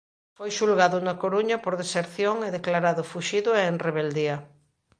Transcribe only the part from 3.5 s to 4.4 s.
e en rebeldía.